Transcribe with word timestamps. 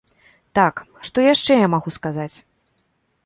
Так, 0.59 0.75
што 1.09 1.25
яшчэ 1.27 1.53
я 1.65 1.69
магу 1.75 1.89
сказаць? 1.99 2.37